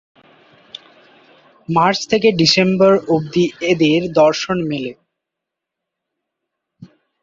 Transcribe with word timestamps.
March 1.69 1.99
থেকে 2.11 2.27
December 2.39 2.93
অবধি 3.07 3.45
এদের 3.71 4.01
দর্শন 4.13 4.57
মেলে। 4.69 4.91